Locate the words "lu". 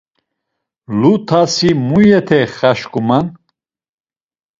0.99-1.11